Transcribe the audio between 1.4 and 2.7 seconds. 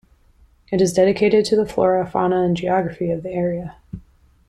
to the flora, fauna and